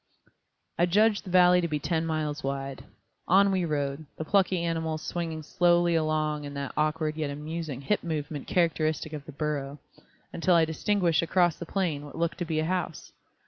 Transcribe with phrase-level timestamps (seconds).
[0.79, 2.85] I judged the valley to be ten miles wide.
[3.27, 8.03] On we rode, the plucky animals swinging slowly along in that awkward yet amusing hip
[8.03, 9.77] movement characteristic of the burro,
[10.33, 13.11] until I distinguished across the plain what looked to be a house.